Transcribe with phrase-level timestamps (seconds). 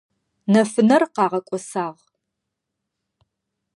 [0.51, 2.01] Нэфынэр къагъэкIосагъ.